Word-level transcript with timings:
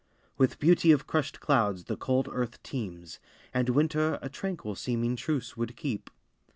With 0.35 0.57
beauty 0.57 0.91
of 0.91 1.05
crushed 1.05 1.39
clouds 1.39 1.83
the 1.83 1.95
cold 1.95 2.27
earth 2.31 2.63
teems, 2.63 3.19
And 3.53 3.69
winter 3.69 4.17
a 4.23 4.29
tranquil 4.29 4.73
seeming 4.73 5.15
truce 5.15 5.55
would 5.55 5.75
keep. 5.77 6.09